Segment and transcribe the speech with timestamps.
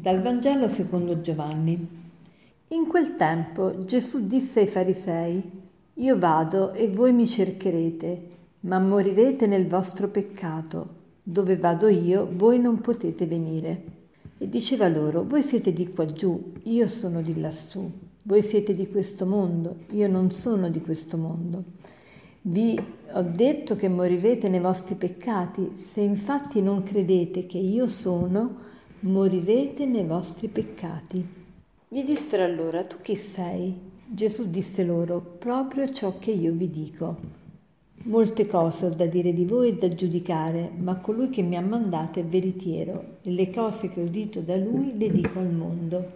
[0.00, 1.76] Dal Vangelo secondo Giovanni.
[2.68, 5.42] In quel tempo Gesù disse ai farisei,
[5.92, 8.28] Io vado e voi mi cercherete,
[8.60, 10.88] ma morirete nel vostro peccato.
[11.22, 13.82] Dove vado io, voi non potete venire.
[14.38, 17.86] E diceva loro, Voi siete di qua giù, io sono di lassù.
[18.22, 21.62] Voi siete di questo mondo, io non sono di questo mondo.
[22.40, 22.80] Vi
[23.12, 28.68] ho detto che morirete nei vostri peccati, se infatti non credete che io sono,
[29.00, 31.26] morirete nei vostri peccati.
[31.88, 33.74] Gli dissero allora, tu chi sei?
[34.06, 37.16] Gesù disse loro, proprio ciò che io vi dico.
[38.02, 41.62] Molte cose ho da dire di voi e da giudicare, ma colui che mi ha
[41.62, 46.10] mandato è veritiero e le cose che ho udito da lui le dico al mondo.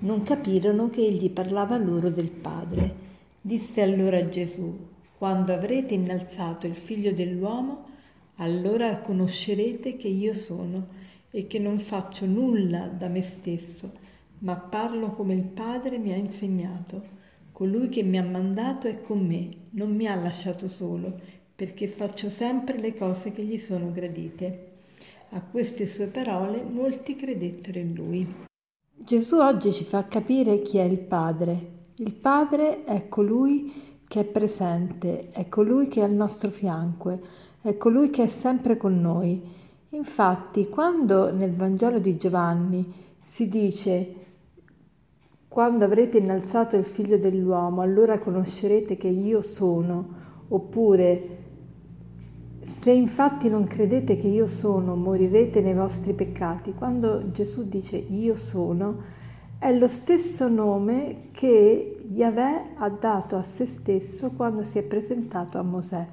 [0.00, 3.02] Non capirono che egli parlava loro del Padre.
[3.40, 4.76] Disse allora Gesù,
[5.16, 7.84] quando avrete innalzato il figlio dell'uomo,
[8.36, 11.02] allora conoscerete che io sono
[11.36, 13.90] e che non faccio nulla da me stesso,
[14.38, 17.02] ma parlo come il Padre mi ha insegnato.
[17.50, 21.12] Colui che mi ha mandato è con me, non mi ha lasciato solo,
[21.56, 24.74] perché faccio sempre le cose che gli sono gradite.
[25.30, 28.34] A queste sue parole molti credettero in lui.
[28.96, 31.80] Gesù oggi ci fa capire chi è il Padre.
[31.96, 37.20] Il Padre è colui che è presente, è colui che è al nostro fianco,
[37.60, 39.62] è colui che è sempre con noi
[39.94, 42.92] Infatti, quando nel Vangelo di Giovanni
[43.22, 44.14] si dice
[45.46, 51.28] quando avrete innalzato il figlio dell'uomo, allora conoscerete che io sono, oppure
[52.60, 56.74] se infatti non credete che io sono, morirete nei vostri peccati.
[56.74, 59.00] Quando Gesù dice io sono,
[59.60, 65.56] è lo stesso nome che Yahweh ha dato a se stesso quando si è presentato
[65.56, 66.04] a Mosè.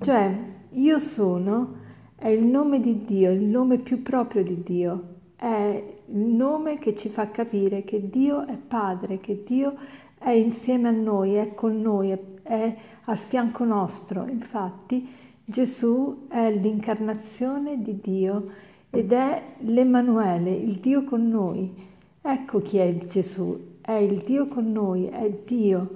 [0.00, 0.38] Cioè,
[0.70, 1.79] io sono
[2.20, 5.04] è il nome di Dio, il nome più proprio di Dio.
[5.36, 9.74] È il nome che ci fa capire che Dio è Padre, che Dio
[10.18, 12.76] è insieme a noi, è con noi, è,
[13.06, 14.26] al fianco nostro.
[14.26, 15.08] Infatti
[15.42, 18.50] Gesù è l'incarnazione di Dio
[18.90, 21.72] ed è l'Emanuele, il Dio con noi.
[22.20, 25.88] Ecco chi è Gesù, è il Dio con noi, è Dio.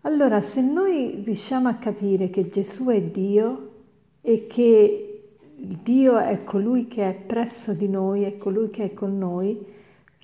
[0.00, 3.71] Allora, se noi riusciamo a capire che Gesù è Dio,
[4.22, 5.08] e che
[5.54, 9.58] Dio è colui che è presso di noi, è colui che è con noi,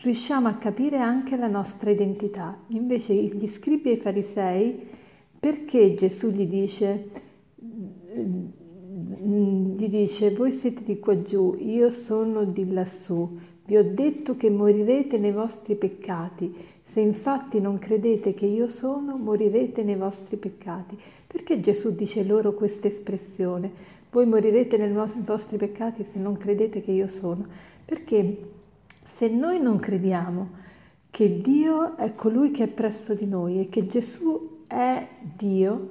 [0.00, 2.56] riusciamo a capire anche la nostra identità.
[2.68, 4.80] Invece gli scribi e i farisei,
[5.38, 7.08] perché Gesù gli dice,
[9.20, 14.48] gli dice, voi siete di qua giù, io sono di lassù, vi ho detto che
[14.48, 20.98] morirete nei vostri peccati, se infatti non credete che io sono, morirete nei vostri peccati.
[21.28, 23.70] Perché Gesù dice loro questa espressione?
[24.10, 27.46] Voi morirete nei vostri peccati se non credete che io sono.
[27.84, 28.48] Perché
[29.04, 30.48] se noi non crediamo
[31.10, 35.06] che Dio è colui che è presso di noi e che Gesù è
[35.36, 35.90] Dio,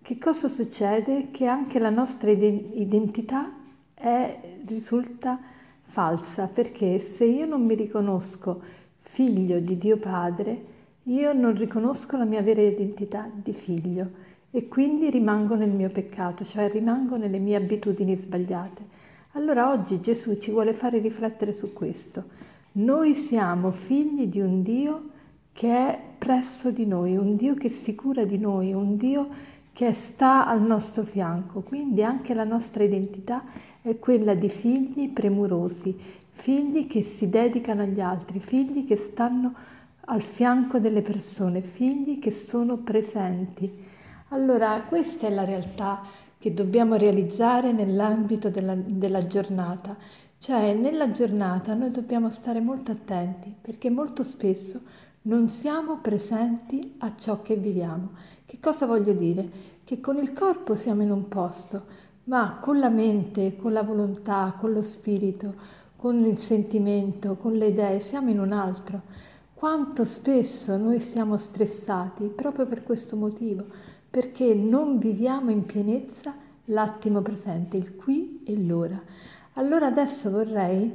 [0.00, 1.32] che cosa succede?
[1.32, 3.52] Che anche la nostra identità
[3.94, 5.40] è, risulta
[5.82, 8.60] falsa, perché se io non mi riconosco
[9.00, 15.10] figlio di Dio Padre, io non riconosco la mia vera identità di figlio e quindi
[15.10, 18.96] rimango nel mio peccato, cioè rimango nelle mie abitudini sbagliate.
[19.32, 22.24] Allora oggi Gesù ci vuole fare riflettere su questo.
[22.72, 25.02] Noi siamo figli di un Dio
[25.52, 29.28] che è presso di noi, un Dio che si cura di noi, un Dio
[29.72, 31.60] che sta al nostro fianco.
[31.60, 33.44] Quindi anche la nostra identità
[33.82, 35.96] è quella di figli premurosi,
[36.30, 39.52] figli che si dedicano agli altri, figli che stanno
[40.06, 43.86] al fianco delle persone, figli che sono presenti.
[44.30, 46.02] Allora, questa è la realtà
[46.38, 49.96] che dobbiamo realizzare nell'ambito della, della giornata.
[50.36, 54.82] Cioè, nella giornata noi dobbiamo stare molto attenti perché molto spesso
[55.22, 58.10] non siamo presenti a ciò che viviamo.
[58.44, 59.48] Che cosa voglio dire?
[59.82, 61.84] Che con il corpo siamo in un posto,
[62.24, 65.54] ma con la mente, con la volontà, con lo spirito,
[65.96, 69.00] con il sentimento, con le idee siamo in un altro.
[69.54, 76.34] Quanto spesso noi stiamo stressati proprio per questo motivo perché non viviamo in pienezza
[76.64, 79.00] l'attimo presente, il qui e l'ora.
[79.52, 80.90] Allora adesso vorrei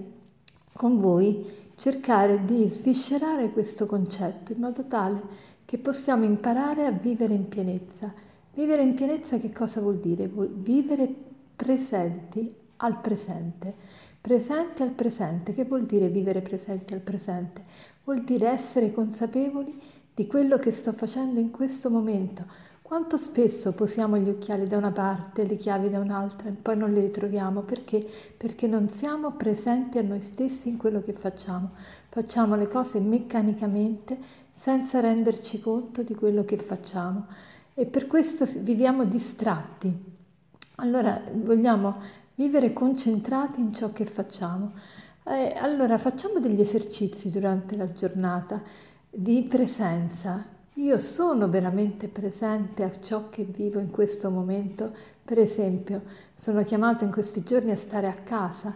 [0.73, 1.45] con voi
[1.77, 5.21] cercare di sviscerare questo concetto in modo tale
[5.63, 8.13] che possiamo imparare a vivere in pienezza.
[8.55, 10.27] Vivere in pienezza che cosa vuol dire?
[10.27, 11.07] Vuol vivere
[11.55, 13.73] presenti al presente.
[14.19, 17.63] Presenti al presente, che vuol dire vivere presenti al presente?
[18.03, 19.79] Vuol dire essere consapevoli
[20.13, 24.91] di quello che sto facendo in questo momento, Quanto spesso posiamo gli occhiali da una
[24.91, 28.05] parte, le chiavi da un'altra e poi non li ritroviamo perché?
[28.37, 31.71] Perché non siamo presenti a noi stessi in quello che facciamo.
[32.09, 34.15] Facciamo le cose meccanicamente
[34.53, 37.25] senza renderci conto di quello che facciamo
[37.73, 39.91] e per questo viviamo distratti.
[40.75, 41.95] Allora vogliamo
[42.35, 44.73] vivere concentrati in ciò che facciamo.
[45.23, 48.61] Eh, allora facciamo degli esercizi durante la giornata
[49.09, 50.45] di presenza,
[50.75, 54.91] io sono veramente presente a ciò che vivo in questo momento.
[55.23, 56.01] Per esempio,
[56.33, 58.75] sono chiamato in questi giorni a stare a casa,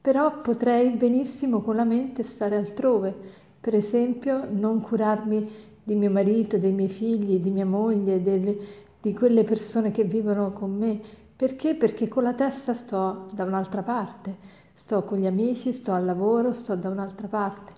[0.00, 3.14] però potrei benissimo con la mente stare altrove.
[3.60, 5.50] Per esempio, non curarmi
[5.82, 8.56] di mio marito, dei miei figli, di mia moglie, delle,
[8.98, 10.98] di quelle persone che vivono con me.
[11.36, 11.74] Perché?
[11.74, 14.34] Perché con la testa sto da un'altra parte,
[14.72, 17.73] sto con gli amici, sto al lavoro, sto da un'altra parte.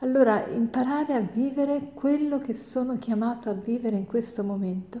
[0.00, 5.00] Allora imparare a vivere quello che sono chiamato a vivere in questo momento.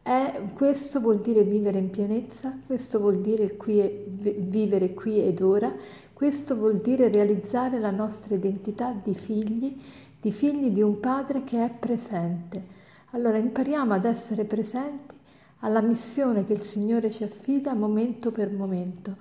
[0.00, 5.40] È, questo vuol dire vivere in pienezza, questo vuol dire qui è, vivere qui ed
[5.40, 5.74] ora,
[6.12, 9.80] questo vuol dire realizzare la nostra identità di figli,
[10.20, 12.74] di figli di un padre che è presente.
[13.10, 15.14] Allora impariamo ad essere presenti
[15.60, 19.16] alla missione che il Signore ci affida momento per momento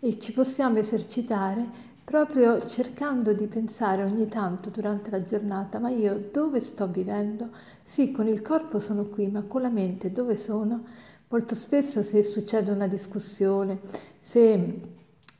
[0.00, 6.30] e ci possiamo esercitare proprio cercando di pensare ogni tanto durante la giornata, ma io
[6.32, 7.50] dove sto vivendo?
[7.84, 10.82] Sì, con il corpo sono qui, ma con la mente dove sono?
[11.28, 13.78] Molto spesso se succede una discussione,
[14.20, 14.80] se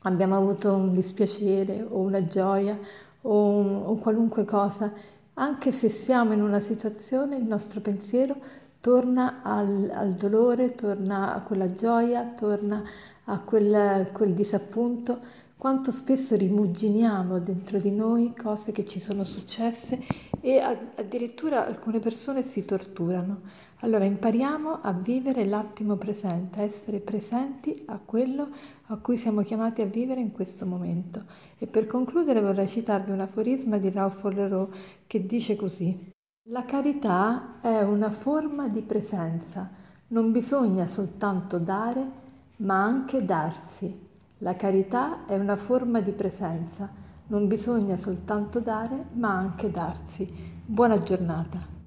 [0.03, 2.79] abbiamo avuto un dispiacere o una gioia
[3.23, 4.93] o, un, o qualunque cosa,
[5.33, 8.33] anche se siamo in una situazione, il nostro pensiero
[8.79, 12.81] torna al, al dolore, torna a quella gioia, torna
[13.25, 19.99] a quel, quel disappunto quanto spesso rimuginiamo dentro di noi cose che ci sono successe
[20.39, 23.41] e addirittura alcune persone si torturano.
[23.81, 28.47] Allora impariamo a vivere l'attimo presente, a essere presenti a quello
[28.87, 31.25] a cui siamo chiamati a vivere in questo momento.
[31.59, 34.67] E per concludere vorrei citarvi un aforisma di Ralph Follerò
[35.05, 36.09] che dice così.
[36.49, 39.69] La carità è una forma di presenza,
[40.07, 42.03] non bisogna soltanto dare,
[42.57, 44.09] ma anche darsi.
[44.43, 46.89] La carità è una forma di presenza,
[47.27, 50.27] non bisogna soltanto dare, ma anche darsi.
[50.65, 51.80] Buona giornata.